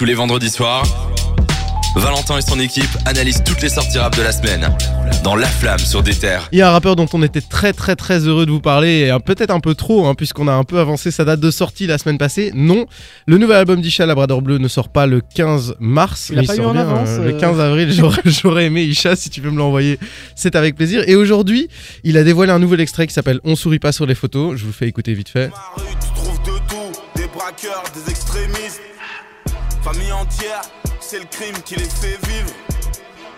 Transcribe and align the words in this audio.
Tous 0.00 0.06
les 0.06 0.14
vendredis 0.14 0.48
soirs, 0.48 0.82
Valentin 1.94 2.38
et 2.38 2.40
son 2.40 2.58
équipe 2.58 2.88
analysent 3.04 3.44
toutes 3.44 3.60
les 3.60 3.68
sorties 3.68 3.98
rap 3.98 4.16
de 4.16 4.22
la 4.22 4.32
semaine 4.32 4.66
dans 5.22 5.36
La 5.36 5.46
Flamme 5.46 5.78
sur 5.78 6.02
des 6.02 6.14
terres. 6.14 6.48
Il 6.52 6.58
y 6.58 6.62
a 6.62 6.70
un 6.70 6.72
rappeur 6.72 6.96
dont 6.96 7.06
on 7.12 7.22
était 7.22 7.42
très 7.42 7.74
très 7.74 7.96
très 7.96 8.20
heureux 8.20 8.46
de 8.46 8.50
vous 8.50 8.62
parler, 8.62 9.10
et 9.14 9.22
peut-être 9.22 9.50
un 9.50 9.60
peu 9.60 9.74
trop, 9.74 10.06
hein, 10.06 10.14
puisqu'on 10.14 10.48
a 10.48 10.54
un 10.54 10.64
peu 10.64 10.78
avancé 10.78 11.10
sa 11.10 11.26
date 11.26 11.40
de 11.40 11.50
sortie 11.50 11.86
la 11.86 11.98
semaine 11.98 12.16
passée. 12.16 12.50
Non, 12.54 12.86
le 13.26 13.36
nouvel 13.36 13.58
album 13.58 13.82
d'Isha 13.82 14.06
Labrador 14.06 14.40
Bleu 14.40 14.56
ne 14.56 14.68
sort 14.68 14.88
pas 14.88 15.06
le 15.06 15.20
15 15.20 15.76
mars, 15.80 16.32
mais 16.34 16.44
il 16.44 16.50
eu 16.50 16.56
sort 16.56 16.68
en 16.68 16.72
bien 16.72 16.80
avance, 16.80 17.08
euh, 17.10 17.24
le 17.26 17.34
euh 17.34 17.38
15 17.38 17.60
avril. 17.60 17.92
J'aurais, 17.94 18.22
j'aurais 18.24 18.64
aimé 18.64 18.84
Isha, 18.84 19.16
si 19.16 19.28
tu 19.28 19.42
peux 19.42 19.50
me 19.50 19.58
l'envoyer, 19.58 19.98
c'est 20.34 20.56
avec 20.56 20.76
plaisir. 20.76 21.04
Et 21.08 21.14
aujourd'hui, 21.14 21.68
il 22.04 22.16
a 22.16 22.24
dévoilé 22.24 22.52
un 22.52 22.58
nouvel 22.58 22.80
extrait 22.80 23.06
qui 23.06 23.12
s'appelle 23.12 23.40
On 23.44 23.54
sourit 23.54 23.80
pas 23.80 23.92
sur 23.92 24.06
les 24.06 24.14
photos. 24.14 24.56
Je 24.56 24.64
vous 24.64 24.72
fais 24.72 24.88
écouter 24.88 25.12
vite 25.12 25.28
fait. 25.28 25.50
Ma 25.50 25.82
rue, 25.82 25.90
tu 26.00 26.08
trouves 26.14 26.38
de 26.38 26.58
tout, 26.70 27.00
des 27.16 27.26
braqueurs, 27.26 27.84
des 27.94 28.10
extrémistes. 28.10 28.80
Famille 29.82 30.12
entière, 30.12 30.60
c'est 31.00 31.18
le 31.18 31.24
crime 31.24 31.54
qui 31.64 31.74
les 31.74 31.88
fait 31.88 32.18
vivre. 32.28 32.50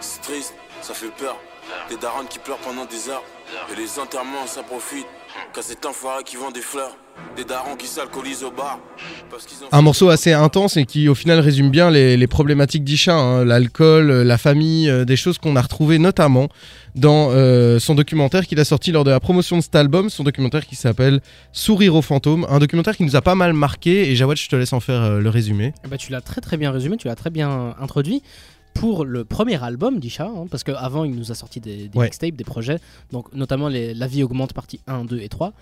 C'est 0.00 0.20
triste, 0.23 0.55
ça 0.80 0.92
fait 0.92 1.10
peur. 1.10 1.37
Des 1.88 1.96
darons 1.96 2.24
qui 2.24 2.41
pleurent 2.41 2.59
pendant 2.59 2.84
des 2.84 3.09
heures. 3.09 3.23
Et 3.70 3.77
les 3.77 3.98
enterrements, 4.00 4.47
ça 4.47 4.64
profite. 4.64 5.06
Qu'à 5.55 5.62
cet 5.62 5.86
enfoiré 5.86 6.24
qui 6.24 6.36
vend 6.36 6.50
des 6.50 6.60
fleurs. 6.60 6.97
Des 7.36 7.45
darons 7.45 7.77
qui 7.77 7.86
s'alcoolisent 7.86 8.42
au 8.42 8.50
bar. 8.50 8.80
Un 9.72 9.82
morceau 9.82 10.09
assez 10.10 10.32
intense 10.32 10.77
et 10.77 10.84
qui 10.84 11.09
au 11.09 11.14
final 11.14 11.41
résume 11.41 11.70
bien 11.70 11.91
les, 11.91 12.16
les 12.16 12.27
problématiques 12.27 12.84
d'Isha, 12.84 13.14
hein, 13.14 13.45
l'alcool, 13.45 14.10
euh, 14.10 14.24
la 14.24 14.36
famille, 14.38 14.88
euh, 14.91 15.05
des 15.05 15.16
choses 15.16 15.38
qu'on 15.38 15.56
a 15.56 15.62
retrouvées 15.62 15.98
notamment 15.98 16.48
dans 16.95 17.30
euh, 17.30 17.78
son 17.78 17.95
documentaire 17.95 18.46
qu'il 18.46 18.60
a 18.60 18.64
sorti 18.64 18.92
lors 18.92 19.05
de 19.05 19.10
la 19.10 19.20
promotion 19.20 19.56
de 19.56 19.62
cet 19.62 19.74
album, 19.74 20.10
son 20.10 20.24
documentaire 20.24 20.66
qui 20.66 20.77
s'appelle 20.77 21.20
Sourire 21.52 21.95
aux 21.95 22.02
fantômes, 22.02 22.46
un 22.50 22.58
documentaire 22.58 22.96
qui 22.96 23.05
nous 23.05 23.16
a 23.16 23.22
pas 23.22 23.34
mal 23.34 23.55
marqué 23.55 24.10
et 24.10 24.16
Jawad 24.16 24.36
je 24.36 24.48
te 24.48 24.56
laisse 24.56 24.72
en 24.74 24.80
faire 24.80 25.02
euh, 25.02 25.20
le 25.20 25.30
résumé. 25.30 25.72
Ben, 25.88 25.96
tu 25.96 26.12
l'as 26.12 26.20
très 26.20 26.41
très 26.41 26.56
bien 26.58 26.70
résumé, 26.70 26.96
tu 26.98 27.08
l'as 27.08 27.16
très 27.16 27.30
bien 27.30 27.74
introduit. 27.80 28.22
Pour 28.74 29.05
le 29.05 29.24
premier 29.27 29.62
album 29.62 30.00
d'Isha, 30.00 30.24
hein, 30.24 30.46
parce 30.50 30.64
qu'avant 30.64 31.05
il 31.05 31.14
nous 31.14 31.30
a 31.30 31.34
sorti 31.34 31.61
des, 31.61 31.89
des 31.89 31.98
Ouais. 31.98 32.06
mixtapes, 32.06 32.36
des 32.36 32.44
projets, 32.44 32.78
donc 33.12 33.27
notamment 33.34 33.69
les 33.69 33.92
La 33.92 34.06
vie 34.06 34.22
augmente 34.22 34.55
partie 34.55 34.80
1, 34.86 35.05
2 35.05 35.20
et 35.20 35.28
3. 35.28 35.52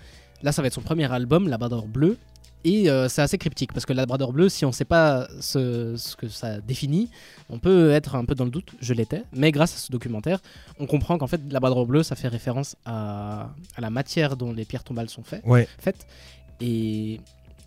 Là 0.43 0.51
ça 0.53 0.61
va 0.61 0.67
être 0.69 0.73
son 0.73 0.81
premier 0.81 1.11
album, 1.11 1.49
Labrador 1.49 1.87
Bleu, 1.87 2.17
et 2.63 2.89
euh, 2.89 3.07
c'est 3.09 3.21
assez 3.21 3.37
cryptique, 3.37 3.73
parce 3.73 3.85
que 3.85 3.93
Labrador 3.93 4.33
Bleu, 4.33 4.49
si 4.49 4.65
on 4.65 4.69
ne 4.69 4.73
sait 4.73 4.85
pas 4.85 5.27
ce, 5.39 5.95
ce 5.97 6.15
que 6.15 6.27
ça 6.27 6.59
définit, 6.61 7.09
on 7.49 7.59
peut 7.59 7.91
être 7.91 8.15
un 8.15 8.25
peu 8.25 8.35
dans 8.35 8.45
le 8.45 8.51
doute, 8.51 8.71
je 8.79 8.93
l'étais, 8.93 9.23
mais 9.33 9.51
grâce 9.51 9.73
à 9.75 9.77
ce 9.77 9.91
documentaire, 9.91 10.39
on 10.79 10.85
comprend 10.85 11.17
qu'en 11.17 11.27
fait 11.27 11.41
Labrador 11.51 11.85
Bleu, 11.85 12.03
ça 12.03 12.15
fait 12.15 12.27
référence 12.27 12.75
à, 12.85 13.49
à 13.75 13.81
la 13.81 13.89
matière 13.89 14.37
dont 14.37 14.53
les 14.53 14.65
pierres 14.65 14.83
tombales 14.83 15.09
sont 15.09 15.23
faites 15.23 15.43
Ouais. 15.45 15.67
faite. 15.79 16.05
Et 16.59 17.19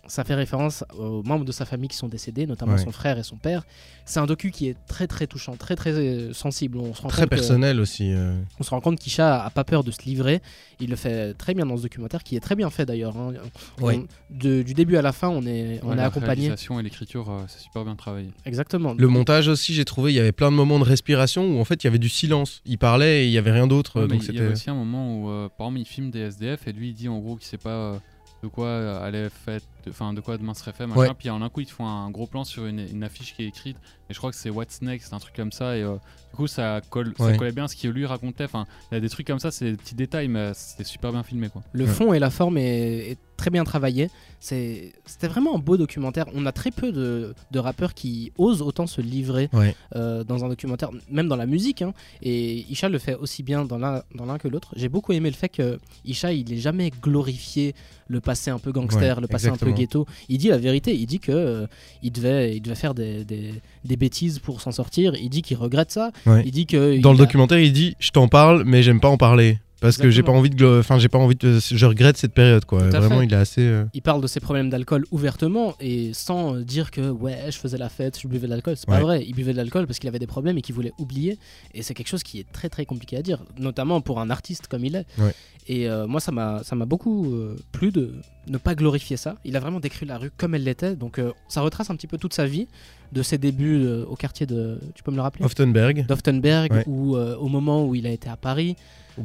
ça 0.07 0.23
fait 0.23 0.35
référence 0.35 0.83
aux 0.97 1.23
membres 1.23 1.45
de 1.45 1.51
sa 1.51 1.65
famille 1.65 1.89
qui 1.89 1.97
sont 1.97 2.07
décédés, 2.07 2.45
notamment 2.45 2.73
Ouais. 2.73 2.83
son 2.83 2.91
frère 2.91 3.17
et 3.17 3.23
son 3.23 3.37
père. 3.37 3.63
C'est 4.05 4.19
un 4.19 4.25
docu 4.25 4.51
qui 4.51 4.67
est 4.67 4.75
très 4.87 5.07
très 5.07 5.25
touchant, 5.27 5.55
très 5.57 5.75
très 5.75 5.91
euh, 5.91 6.31
sensible. 6.33 6.77
On 6.77 6.93
se 6.93 7.01
rend 7.01 7.07
Très 7.09 7.23
compte 7.23 7.29
que- 7.31 7.35
personnel 7.35 7.79
aussi. 7.79 8.11
euh. 8.13 8.39
on 8.59 8.63
se 8.63 8.69
rend 8.69 8.81
compte 8.81 8.99
qu'Isha 8.99 9.43
a 9.43 9.49
pas 9.49 9.63
peur 9.63 9.83
de 9.83 9.91
se 9.91 10.01
livrer. 10.03 10.41
Il 10.79 10.89
le 10.89 10.95
fait 10.95 11.33
très 11.33 11.53
bien 11.53 11.65
dans 11.65 11.77
ce 11.77 11.83
documentaire, 11.83 12.23
qui 12.23 12.35
est 12.35 12.39
très 12.39 12.55
bien 12.55 12.69
fait 12.69 12.85
d'ailleurs. 12.85 13.17
hein. 13.17 13.33
On- 13.81 13.85
Ouais. 13.85 14.05
du 14.29 14.63
début 14.73 14.97
à 14.97 15.01
la 15.01 15.11
fin, 15.11 15.29
on 15.29 15.45
est, 15.45 15.79
on 15.83 15.87
Ouais, 15.87 15.93
est 15.93 15.97
la 15.97 16.05
accompagné. 16.05 16.41
réalisation 16.43 16.79
et 16.79 16.83
l'écriture, 16.83 17.29
euh, 17.29 17.43
c'est 17.47 17.61
super 17.61 17.83
bien 17.85 17.95
travaillé. 17.95 18.29
Exactement. 18.45 18.93
Le 18.97 19.07
montage 19.07 19.47
aussi 19.47 19.73
j'ai 19.73 19.85
trouvé 19.85 20.11
il 20.11 20.15
y 20.15 20.19
avait 20.19 20.31
plein 20.31 20.51
de 20.51 20.55
moments 20.55 20.79
de 20.79 20.83
respiration 20.83 21.43
où 21.55 21.59
en 21.59 21.65
fait 21.65 21.83
il 21.83 21.87
y 21.87 21.89
avait 21.89 21.97
du 21.99 22.09
silence. 22.09 22.61
Il 22.65 22.77
parlait 22.77 23.23
et 23.23 23.27
il 23.27 23.31
y 23.31 23.37
avait 23.37 23.51
rien 23.51 23.67
d'autre. 23.67 24.05
Donc 24.05 24.23
il 24.27 24.35
y 24.35 24.39
avait 24.39 24.51
aussi 24.51 24.69
un 24.69 24.75
moment 24.75 25.17
où, 25.19 25.29
euh, 25.29 25.49
par 25.57 25.67
exemple, 25.67 25.79
il 25.81 25.85
filme 25.85 26.11
des 26.11 26.19
SDF 26.19 26.67
et 26.67 26.73
lui 26.73 26.89
il 26.89 26.93
dit 26.93 27.07
en 27.07 27.19
gros 27.19 27.35
qu'il 27.37 27.45
sait 27.47 27.57
pas 27.57 27.69
euh, 27.69 27.97
de 28.45 28.49
quoi 28.51 28.67
euh, 28.67 29.03
allait 29.03 29.29
fait, 29.29 29.63
enfin 29.89 30.13
de 30.13 30.21
quoi 30.21 30.37
demain 30.37 30.53
serait 30.53 30.71
fait, 30.71 30.85
machin. 30.87 30.99
Ouais. 30.99 31.13
Puis 31.17 31.29
en 31.29 31.41
un 31.41 31.49
coup 31.49 31.61
ils 31.61 31.65
te 31.65 31.71
font 31.71 31.85
un 31.87 32.09
gros 32.11 32.27
plan 32.27 32.43
sur 32.43 32.65
une, 32.67 32.79
une 32.79 33.03
affiche 33.03 33.35
qui 33.35 33.43
est 33.43 33.47
écrite 33.47 33.77
et 34.09 34.13
je 34.13 34.17
crois 34.19 34.29
que 34.31 34.37
c'est 34.37 34.49
What's 34.49 34.81
Next, 34.81 35.11
un 35.13 35.19
truc 35.19 35.35
comme 35.35 35.51
ça 35.51 35.75
et 35.77 35.81
euh, 35.81 35.93
du 36.31 36.35
coup 36.35 36.47
ça 36.47 36.81
colle, 36.89 37.13
ça 37.17 37.35
collait 37.37 37.51
bien 37.51 37.65
à 37.65 37.67
ce 37.67 37.75
qu'il 37.75 37.89
lui 37.89 38.05
racontait. 38.05 38.43
Enfin, 38.45 38.65
il 38.91 38.95
y 38.95 38.97
a 38.97 39.01
des 39.01 39.09
trucs 39.09 39.25
comme 39.27 39.39
ça, 39.39 39.51
c'est 39.51 39.71
des 39.71 39.77
petits 39.77 39.95
détails, 39.95 40.27
mais 40.27 40.53
c'était 40.53 40.83
super 40.83 41.11
bien 41.11 41.23
filmé 41.23 41.49
quoi. 41.49 41.63
Le 41.73 41.85
Ouais. 41.85 41.89
fond 41.89 42.13
et 42.13 42.19
la 42.19 42.29
forme 42.29 42.57
est, 42.57 43.11
est 43.11 43.17
très 43.37 43.49
bien 43.49 43.63
travaillé. 43.63 44.09
C'était 44.39 45.27
vraiment 45.27 45.55
un 45.55 45.59
beau 45.59 45.75
documentaire. 45.77 46.25
On 46.35 46.45
a 46.45 46.51
très 46.51 46.71
peu 46.71 46.91
de, 46.91 47.33
de 47.51 47.59
rappeurs 47.59 47.93
qui 47.93 48.31
osent 48.37 48.61
autant 48.61 48.85
se 48.87 49.01
livrer 49.01 49.49
Ouais. 49.53 49.75
euh, 49.95 50.23
dans 50.23 50.45
un 50.45 50.49
documentaire, 50.49 50.89
même 51.09 51.27
dans 51.27 51.35
la 51.35 51.45
musique. 51.47 51.81
hein. 51.81 51.93
Et 52.21 52.65
Isha 52.69 52.89
le 52.89 52.99
fait 52.99 53.15
aussi 53.15 53.41
bien 53.43 53.65
dans 53.65 53.77
l'un 53.77 54.03
dans 54.13 54.37
que 54.37 54.47
l'autre. 54.47 54.73
J'ai 54.75 54.89
beaucoup 54.89 55.13
aimé 55.13 55.29
le 55.29 55.35
fait 55.35 55.49
que 55.49 55.79
Isha, 56.05 56.31
il 56.33 56.45
n'ait 56.49 56.57
jamais 56.57 56.91
glorifié 57.01 57.73
le 58.07 58.19
passé 58.21 58.51
un 58.51 58.59
peu 58.59 58.71
gangster, 58.71 59.15
Ouais, 59.15 59.21
le 59.21 59.27
passé 59.27 59.47
un 59.47 59.55
peu 59.57 59.71
ghetto. 59.71 60.05
Il 60.29 60.37
dit 60.37 60.49
la 60.49 60.57
vérité. 60.59 60.95
Il 60.95 61.07
dit 61.07 61.19
que 61.19 61.31
euh, 61.31 61.67
il, 62.03 62.11
devait, 62.11 62.55
il 62.55 62.61
devait 62.61 62.75
faire 62.75 62.93
des, 62.93 63.25
des- 63.25 63.53
des 63.83 63.95
bêtises 63.97 64.37
pour 64.39 64.61
s'en 64.61 64.71
sortir. 64.71 65.15
Il 65.15 65.29
dit 65.29 65.41
qu'il 65.41 65.57
regrette 65.57 65.91
ça. 65.91 66.11
Ouais. 66.27 66.43
Il 66.45 66.51
dit 66.51 66.65
que 66.67 66.99
Dans 67.01 67.13
le 67.13 67.17
a- 67.17 67.19
documentaire, 67.25 67.59
il 67.59 67.73
dit 67.73 67.95
Je 67.99 68.11
t'en 68.11 68.27
parle, 68.27 68.63
mais 68.65 68.83
j'aime 68.83 68.99
pas 68.99 69.09
en 69.09 69.17
parler. 69.17 69.57
Parce 69.81 69.97
que 69.97 70.09
j'ai 70.09 70.23
pas 70.23 70.31
envie 70.31 70.49
de. 70.49 70.79
Enfin, 70.79 70.97
j'ai 70.97 71.09
pas 71.09 71.17
envie 71.17 71.35
de. 71.35 71.59
Je 71.59 71.85
regrette 71.85 72.17
cette 72.17 72.33
période, 72.33 72.65
quoi. 72.65 72.79
Vraiment, 72.79 73.19
fait. 73.19 73.25
il 73.25 73.33
est 73.33 73.37
assez. 73.37 73.61
euh, 73.61 73.85
il 73.93 74.01
parle 74.01 74.21
de 74.21 74.27
ses 74.27 74.39
problèmes 74.39 74.69
d'alcool 74.69 75.05
ouvertement 75.11 75.75
et 75.79 76.11
sans 76.13 76.55
euh, 76.55 76.63
dire 76.63 76.91
que 76.91 77.09
ouais 77.09 77.37
je 77.49 77.57
faisais 77.57 77.77
la 77.77 77.89
fête, 77.89 78.19
je 78.19 78.27
buvais 78.27 78.47
de 78.47 78.51
l'alcool. 78.51 78.75
C'est 78.77 78.87
pas 78.87 78.95
Ouais. 78.97 79.01
vrai. 79.01 79.25
Il 79.27 79.35
buvait 79.35 79.51
de 79.51 79.57
l'alcool 79.57 79.85
parce 79.85 79.99
qu'il 79.99 80.07
avait 80.07 80.19
des 80.19 80.27
problèmes 80.27 80.57
et 80.57 80.61
qu'il 80.61 80.73
voulait 80.75 80.93
oublier. 80.97 81.37
Et 81.73 81.83
c'est 81.83 81.93
quelque 81.93 82.07
chose 82.07 82.23
qui 82.23 82.39
est 82.39 82.51
très 82.51 82.69
très 82.69 82.85
compliqué 82.85 83.17
à 83.17 83.21
dire, 83.21 83.43
notamment 83.59 84.01
pour 84.01 84.19
un 84.19 84.29
artiste 84.29 84.67
comme 84.67 84.85
il 84.85 84.95
est. 84.95 85.05
Ouais. 85.17 85.33
Et 85.67 85.89
euh, 85.89 86.07
moi 86.07 86.19
ça 86.19 86.31
m'a 86.31 86.61
ça 86.63 86.75
m'a 86.75 86.85
beaucoup 86.85 87.33
euh, 87.33 87.55
plu 87.71 87.91
de 87.91 88.13
ne 88.47 88.57
pas 88.57 88.75
glorifier 88.75 89.17
ça. 89.17 89.35
Il 89.45 89.55
a 89.55 89.59
vraiment 89.59 89.79
décrit 89.79 90.05
la 90.05 90.17
rue 90.17 90.31
comme 90.37 90.55
elle 90.55 90.63
l'était. 90.63 90.95
Donc 90.95 91.19
euh, 91.19 91.31
ça 91.47 91.61
retrace 91.61 91.89
un 91.89 91.95
petit 91.95 92.07
peu 92.07 92.17
toute 92.17 92.33
sa 92.33 92.45
vie, 92.45 92.67
de 93.11 93.21
ses 93.23 93.37
débuts 93.37 93.83
euh, 93.83 94.05
au 94.05 94.15
quartier 94.15 94.45
de, 94.45 94.79
tu 94.93 95.03
peux 95.03 95.11
me 95.11 95.15
le 95.15 95.21
rappeler, 95.21 95.45
Oftenberg. 95.45 96.05
d'Oftenberg 96.07 96.71
Ouais. 96.71 96.83
ou 96.87 97.15
euh, 97.15 97.35
au 97.37 97.47
moment 97.47 97.85
où 97.85 97.95
il 97.95 98.05
a 98.07 98.11
été 98.11 98.29
à 98.29 98.37
Paris. 98.37 98.75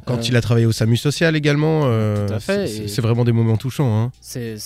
Quand 0.07 0.19
Euh, 0.19 0.23
il 0.29 0.37
a 0.37 0.41
travaillé 0.41 0.67
au 0.67 0.73
SAMU 0.73 0.97
social 0.97 1.35
également. 1.35 1.83
Tout 1.83 2.33
à 2.33 2.39
fait, 2.41 2.67
c'est- 2.69 3.01
vraiment 3.03 3.25
des 3.25 3.33
moments 3.33 3.57
touchants. 3.57 3.93
Hein. 4.01 4.13
C'est 4.21 4.57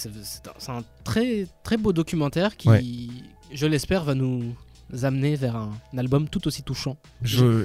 un, 0.68 0.82
très 1.02 1.46
très 1.62 1.76
beau 1.78 1.92
documentaire 1.94 2.56
qui, 2.58 2.68
Ouais. 2.68 2.82
je 3.52 3.66
l'espère, 3.66 4.04
va 4.04 4.14
nous 4.14 4.54
amener 5.02 5.36
vers 5.36 5.56
un, 5.56 5.72
album 5.96 6.28
tout 6.28 6.46
aussi 6.46 6.62
touchant. 6.62 6.96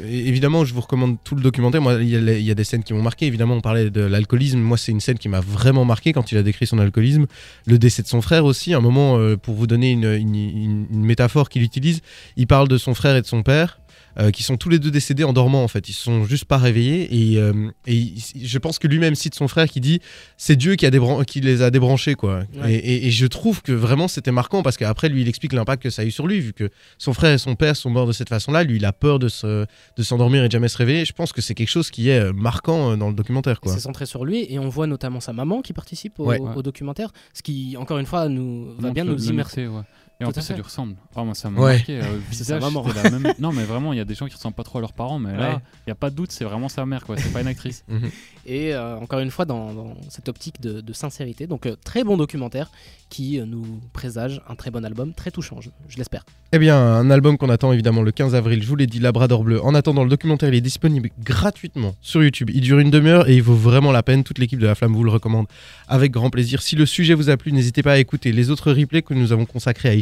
Évidemment, 0.07 0.65
je 0.65 0.73
vous 0.73 0.81
recommande 0.81 1.17
tout 1.23 1.35
le 1.35 1.41
documentaire. 1.41 1.81
Moi, 1.81 1.95
il 2.01 2.09
y, 2.09 2.51
a 2.51 2.55
des 2.55 2.63
scènes 2.63 2.83
qui 2.83 2.93
m'ont 2.93 3.01
marqué. 3.01 3.25
Évidemment, 3.25 3.55
on 3.55 3.61
parlait 3.61 3.89
de 3.89 4.01
l'alcoolisme. 4.01 4.59
Moi, 4.59 4.77
c'est 4.77 4.91
une 4.91 4.99
scène 4.99 5.17
qui 5.17 5.29
m'a 5.29 5.41
vraiment 5.41 5.85
marqué 5.85 6.13
quand 6.13 6.31
il 6.31 6.37
a 6.37 6.43
décrit 6.43 6.67
son 6.67 6.79
alcoolisme. 6.79 7.27
Le 7.65 7.77
décès 7.77 8.01
de 8.01 8.07
son 8.07 8.21
frère 8.21 8.45
aussi. 8.45 8.73
Un 8.73 8.81
moment, 8.81 9.17
euh, 9.17 9.37
pour 9.37 9.55
vous 9.55 9.67
donner 9.67 9.91
une 9.91 10.87
métaphore 10.91 11.49
qu'il 11.49 11.63
utilise, 11.63 12.01
il 12.37 12.47
parle 12.47 12.67
de 12.67 12.77
son 12.77 12.93
frère 12.93 13.15
et 13.15 13.21
de 13.21 13.27
son 13.27 13.43
père. 13.43 13.79
Euh, 14.17 14.31
qui 14.31 14.43
sont 14.43 14.57
tous 14.57 14.69
les 14.69 14.79
deux 14.79 14.91
décédés 14.91 15.23
en 15.23 15.33
dormant 15.33 15.63
en 15.63 15.67
fait, 15.67 15.87
ils 15.89 15.93
se 15.93 16.03
sont 16.03 16.23
juste 16.25 16.45
pas 16.45 16.57
réveillés 16.57 17.33
et, 17.33 17.37
euh, 17.37 17.69
et 17.85 17.95
il- 17.95 18.17
je 18.35 18.57
pense 18.57 18.79
que 18.79 18.87
lui-même 18.87 19.15
cite 19.15 19.35
son 19.35 19.47
frère 19.47 19.67
qui 19.67 19.79
dit 19.81 19.99
c'est 20.37 20.55
Dieu 20.55 20.75
qui, 20.75 20.85
a 20.85 20.91
qui 21.25 21.41
les 21.41 21.61
a 21.61 21.69
débranchés 21.71 22.15
quoi. 22.15 22.43
Ouais. 22.61 22.73
Et, 22.73 22.77
et- 22.77 23.07
et 23.07 23.11
je 23.11 23.25
trouve 23.27 23.61
que 23.61 23.71
vraiment 23.71 24.07
c'était 24.07 24.31
marquant 24.31 24.61
parce 24.63 24.77
qu'après 24.77 25.09
lui 25.09 25.21
il 25.21 25.27
explique 25.27 25.53
l'impact 25.53 25.83
que 25.83 25.89
ça 25.89 26.01
a 26.01 26.05
eu 26.05 26.11
sur 26.11 26.25
lui 26.27 26.39
vu 26.39 26.53
que 26.53 26.69
son 26.97 27.13
frère 27.13 27.33
et 27.33 27.37
son 27.37 27.55
père 27.55 27.75
sont 27.75 27.89
morts 27.89 28.07
de 28.07 28.11
cette 28.13 28.29
façon-là, 28.29 28.63
lui 28.63 28.77
il 28.77 28.85
a 28.85 28.93
peur 28.93 29.19
de 29.19 29.27
se 29.27 29.65
de 29.97 30.03
s'endormir 30.03 30.43
et 30.43 30.47
de 30.47 30.51
jamais 30.51 30.67
se 30.69 30.77
réveiller. 30.77 31.05
Je 31.05 31.13
pense 31.13 31.31
que 31.33 31.41
c'est 31.41 31.53
quelque 31.55 31.69
chose 31.69 31.91
qui 31.91 32.09
est 32.09 32.19
euh, 32.19 32.33
marquant 32.33 32.97
dans 32.97 33.09
le 33.09 33.15
documentaire 33.15 33.59
quoi. 33.59 33.73
C'est 33.73 33.79
centré 33.79 34.05
sur 34.05 34.25
lui 34.25 34.45
et 34.49 34.59
on 34.59 34.69
voit 34.69 34.87
notamment 34.87 35.19
sa 35.19 35.33
maman 35.33 35.61
qui 35.61 35.73
participe 35.73 36.19
au, 36.19 36.25
Ouais. 36.29 36.39
au 36.39 36.61
documentaire, 36.61 37.11
ce 37.33 37.41
qui, 37.41 37.75
encore 37.77 37.97
une 37.97 38.05
fois, 38.05 38.29
nous 38.29 38.65
va 38.75 38.81
Montre 38.83 38.93
bien 38.93 39.03
nous 39.03 39.29
immerser. 39.29 39.67
ouais. 39.67 39.81
Et 40.21 40.25
en 40.25 40.27
Tout 40.27 40.31
à 40.31 40.33
plus, 40.33 40.41
ça 40.41 40.47
fait. 40.49 40.53
lui 40.55 40.61
ressemble. 40.63 40.95
Ah, 41.15 41.23
moi, 41.23 41.33
ça 41.33 41.49
m'a 41.49 41.61
Ouais. 41.61 41.75
marqué. 41.77 41.97
euh, 42.01 42.19
visage, 42.29 42.61
maman. 42.61 42.85
c'était 42.87 43.03
la 43.09 43.19
même. 43.19 43.33
Non, 43.39 43.53
mais 43.53 43.63
vraiment, 43.63 43.93
il 43.93 43.97
y 43.97 44.01
a 44.01 44.05
des 44.05 44.15
gens 44.15 44.27
qui 44.27 44.35
ressemblent 44.35 44.55
pas 44.55 44.63
trop 44.63 44.79
à 44.79 44.81
leurs 44.81 44.91
parents, 44.93 45.17
mais 45.17 45.31
Ouais. 45.31 45.37
là, 45.37 45.61
il 45.87 45.89
y 45.89 45.91
a 45.91 45.95
pas 45.95 46.09
de 46.09 46.15
doute, 46.15 46.31
c'est 46.33 46.43
vraiment 46.43 46.67
sa 46.67 46.85
mère, 46.85 47.05
quoi. 47.05 47.15
C'est 47.17 47.31
pas 47.31 47.39
une 47.41 47.47
actrice. 47.47 47.85
Et 48.45 48.73
euh, 48.73 48.97
encore 48.97 49.19
une 49.19 49.29
fois, 49.31 49.45
dans, 49.45 49.73
dans 49.73 49.95
cette 50.09 50.27
optique 50.27 50.59
de, 50.59 50.81
de 50.81 50.93
sincérité. 50.93 51.45
Donc, 51.47 51.65
euh, 51.67 51.75
très 51.85 52.03
bon 52.03 52.17
documentaire 52.17 52.71
qui 53.09 53.39
euh, 53.39 53.45
nous 53.45 53.79
présage 53.93 54.41
un 54.49 54.55
très 54.55 54.71
bon 54.71 54.83
album, 54.83 55.13
très 55.13 55.29
touchant, 55.31 55.61
je, 55.61 55.69
je 55.87 55.97
l'espère. 55.97 56.25
Eh 56.51 56.57
bien, 56.59 56.75
un 56.77 57.09
album 57.11 57.37
qu'on 57.37 57.49
attend 57.49 57.71
évidemment 57.71 58.01
le 58.01 58.11
15 58.11 58.33
avril, 58.35 58.61
je 58.63 58.67
vous 58.67 58.75
l'ai 58.75 58.87
dit, 58.87 58.99
Labrador 58.99 59.43
Bleu. 59.43 59.63
En 59.63 59.75
attendant, 59.75 60.03
le 60.03 60.09
documentaire 60.09 60.49
il 60.49 60.55
est 60.55 60.61
disponible 60.61 61.09
gratuitement 61.23 61.95
sur 62.01 62.23
YouTube. 62.23 62.49
Il 62.53 62.61
dure 62.61 62.79
une 62.79 62.89
demi-heure 62.89 63.29
et 63.29 63.35
il 63.35 63.43
vaut 63.43 63.53
vraiment 63.55 63.91
la 63.91 64.01
peine. 64.03 64.23
Toute 64.23 64.39
l'équipe 64.39 64.59
de 64.59 64.65
La 64.65 64.73
Flamme 64.75 64.93
vous 64.93 65.03
le 65.03 65.11
recommande 65.11 65.45
avec 65.87 66.11
grand 66.11 66.29
plaisir. 66.31 66.61
Si 66.63 66.75
le 66.75 66.85
sujet 66.87 67.13
vous 67.13 67.29
a 67.29 67.37
plu, 67.37 67.51
n'hésitez 67.51 67.83
pas 67.83 67.93
à 67.93 67.97
écouter 67.99 68.31
les 68.31 68.49
autres 68.49 68.71
replays 68.73 69.01
que 69.03 69.13
nous 69.13 69.31
avons 69.31 69.45
consacrés 69.45 69.89
à 69.89 69.93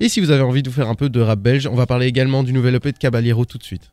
Et 0.00 0.08
si 0.08 0.20
vous 0.20 0.30
avez 0.30 0.42
envie 0.42 0.62
de 0.62 0.68
vous 0.68 0.74
faire 0.74 0.88
un 0.88 0.94
peu 0.94 1.08
de 1.08 1.20
rap 1.20 1.38
belge, 1.40 1.66
on 1.66 1.74
va 1.74 1.86
parler 1.86 2.06
également 2.06 2.42
du 2.42 2.52
nouvel 2.52 2.74
EP 2.74 2.92
de 2.92 2.98
Caballero 2.98 3.44
tout 3.44 3.58
de 3.58 3.64
suite. 3.64 3.90